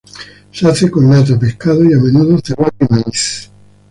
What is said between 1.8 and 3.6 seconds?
y a menudo cebolla y maíz.